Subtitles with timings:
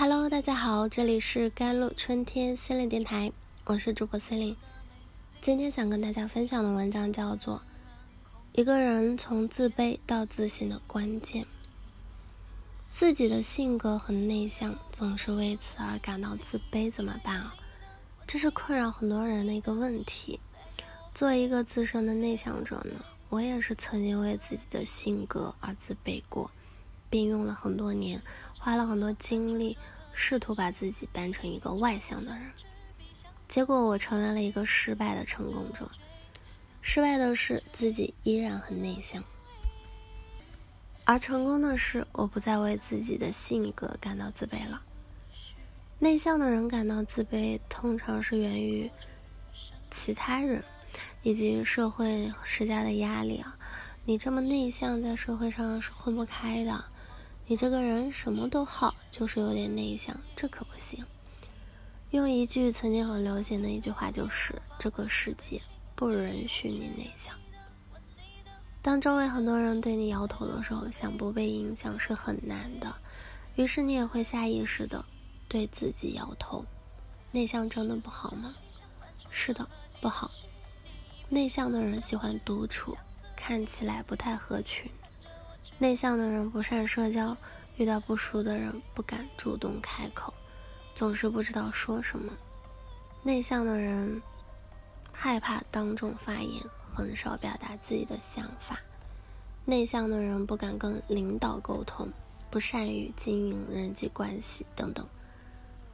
[0.00, 3.32] Hello，大家好，这里是甘露春天心灵电台，
[3.64, 4.56] 我是主播 C 琳。
[5.42, 7.56] 今天想跟大家分享的文章叫做
[8.52, 11.42] 《一个人从自卑到自信的关键》。
[12.88, 17.56] 自己的性格很内向，总是为此而感到自卑，怎么办啊？
[18.24, 20.38] 这是困扰很多人的一个问题。
[21.12, 26.52] 作为一个资深的内向者呢，我也是曾经为自己的性格而自卑过，
[27.10, 28.20] 并用了很多年，
[28.58, 29.76] 花了很多精力，
[30.12, 32.50] 试图把自己扮成一个外向的人。
[33.48, 35.90] 结果我成为了一个失败的成功者。
[36.80, 39.22] 失败的是自己依然很内向，
[41.04, 44.80] 而成功的是我不再为自己的性格感到自卑了。
[45.98, 48.90] 内向的人感到自卑，通常是源于
[49.90, 50.62] 其他人
[51.22, 53.56] 以及社会施加的压力啊。
[54.04, 56.84] 你这么内向，在社会上是混不开的。
[57.50, 61.02] 你这个人什么都好，就是有点内向，这可不行。
[62.10, 65.58] 用一句曾经很流行的一句话就是：“这个世界
[65.94, 67.34] 不允许你内向。”
[68.82, 72.94] 当周围很多人对你摇头的时候，想不被影响是很难的。
[73.56, 75.02] 于是你也会下意识的。
[75.48, 76.62] 对自己摇头，
[77.30, 78.54] 内向真的不好吗？
[79.30, 79.66] 是的，
[80.02, 80.30] 不好。
[81.30, 82.98] 内向的人喜欢独处，
[83.34, 84.90] 看起来不太合群。
[85.80, 87.36] 内向的人不善社交，
[87.76, 90.34] 遇到不熟的人不敢主动开口，
[90.92, 92.32] 总是不知道说什么。
[93.22, 94.20] 内向的人
[95.12, 98.80] 害怕当众发言，很少表达自己的想法。
[99.64, 102.08] 内向的人不敢跟领导沟通，
[102.50, 105.06] 不善于经营人际关系等等。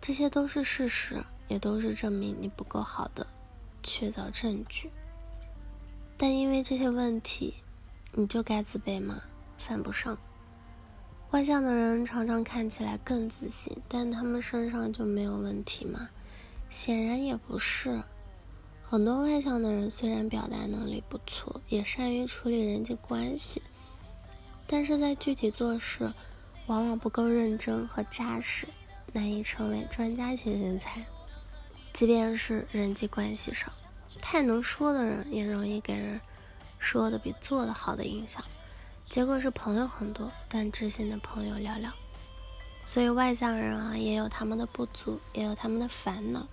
[0.00, 3.26] 这些都是事实，也都是证明你不够好的
[3.82, 4.90] 确凿证据。
[6.16, 7.54] 但因为这些问题，
[8.12, 9.20] 你就该自卑吗？
[9.58, 10.16] 犯不上。
[11.30, 16.08] 外向的人常常看起来更自信，但他们身上就没有问题吗？
[16.70, 18.02] 显然也不是。
[18.88, 23.60] 很多外向的人虽然表达能力不错，也善于处理人际关系，
[24.66, 26.12] 但是在具体做事，
[26.66, 28.66] 往往不够认真和扎实。
[29.12, 31.02] 难以成为专家型人才，
[31.94, 33.72] 即便是人际关系上，
[34.20, 36.20] 太能说的人也容易给人
[36.78, 38.44] 说的比做的好的印象，
[39.08, 41.90] 结果是朋友很多，但知心的朋友寥寥。
[42.84, 46.46] 所以外向人啊，也有他们的不足，也有他们的烦恼。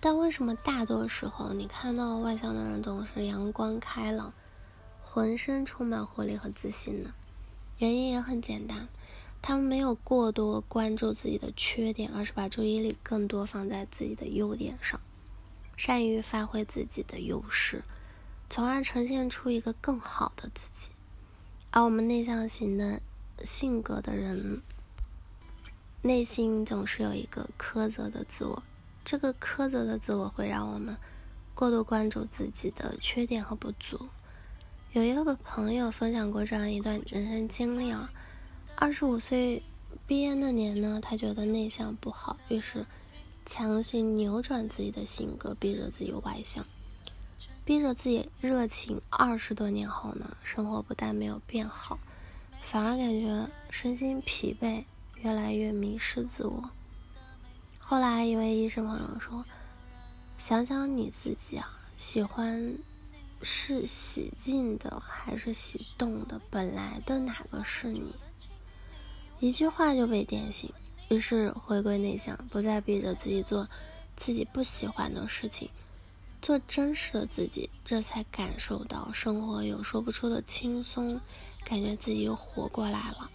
[0.00, 4.32] 但为什么大多时候你看到外向的人总是阳光开朗，
[5.02, 7.12] 浑身充满活力和自信呢？
[7.78, 8.88] 原因也很简单。
[9.42, 15.00] 他们没有过多关注自己的缺点，而是把注意力更多放在自己的优点上，
[15.76, 17.82] 善于发挥自己的优势，
[18.48, 20.90] 从而呈现出一个更好的自己。
[21.72, 23.00] 而我们内向型的
[23.44, 24.60] 性格的人，
[26.02, 28.62] 内心总是有一个苛责的自我，
[29.04, 30.96] 这个苛责的自我会让我们
[31.54, 34.08] 过度关注自己的缺点和不足。
[34.92, 38.10] 有一个朋友分享过这样一段人生经历啊。
[38.74, 39.62] 二十五岁
[40.06, 42.84] 毕业那年呢，他觉得内向不好，于是
[43.46, 46.64] 强行扭转自己的性格，逼着自己外向，
[47.64, 49.00] 逼着自己热情。
[49.10, 51.98] 二十多年后呢，生活不但没有变好，
[52.62, 54.84] 反而感觉身心疲惫，
[55.16, 56.70] 越来越迷失自我。
[57.78, 59.44] 后来一位医生朋友说
[60.38, 62.78] ：“想想你自己啊，喜欢
[63.42, 66.40] 是喜静的还是喜动的？
[66.50, 68.14] 本来的哪个是你？”
[69.40, 70.72] 一句话就被点醒，
[71.08, 73.68] 于是回归内向，不再逼着自己做
[74.16, 75.70] 自己不喜欢的事情，
[76.42, 81.20] 做真实的自己，这才感受到生活有说不出的轻松，
[81.64, 83.30] 感觉自己又活过来了。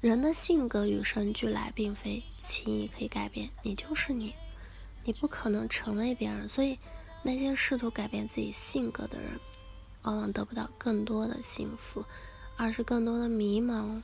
[0.00, 4.34] 人的性格与生俱来，并非轻易可以改变，你就是你，
[5.04, 6.48] 你不可能成为别人。
[6.48, 6.78] 所以，
[7.22, 9.40] 那些试图改变自己性格的人，
[10.02, 12.04] 往往得不到更多的幸福，
[12.56, 14.02] 而是更多的迷茫。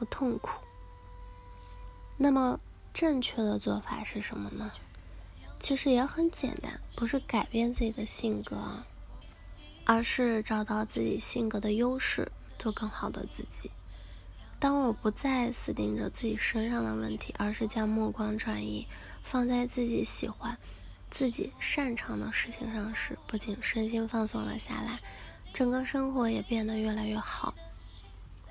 [0.00, 0.58] 和痛苦。
[2.16, 2.58] 那么，
[2.90, 4.72] 正确的做法是什么呢？
[5.60, 8.82] 其实也很简单，不是改变自己的性格，
[9.84, 13.70] 而是找到自己性格的优势，做更好的自己。
[14.58, 18.86] 当我不再死盯着自己身上的问题，而是将目光转移，
[19.22, 20.56] 放在自己喜欢、
[21.10, 24.98] 自己擅长的事情上时，不仅身心放松了下来，
[25.52, 27.54] 整个生活也变得越来越好。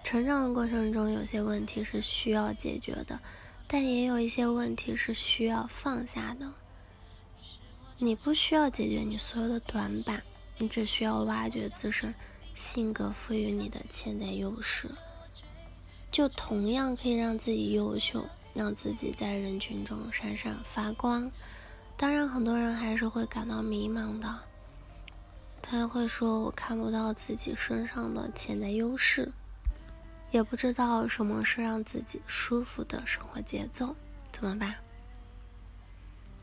[0.03, 3.19] 成长的过程中，有些问题是需要解决的，
[3.67, 6.51] 但也有一些问题是需要放下的。
[8.01, 10.24] 你不需要解决你所有的短板，
[10.57, 12.16] 你只需要挖掘自身
[12.54, 14.90] 性格赋予你的潜在优势，
[16.10, 21.30] 就同样可以让自己优秀，让自己在人群中闪闪发光。
[21.98, 24.40] 当然，很多人还是会感到迷茫的。
[25.62, 29.30] 他会说：“我看不到自己身上的潜在优势，
[30.31, 33.94] 也不知道什么是让自己舒服的生活节奏，
[34.31, 34.74] 怎么办？”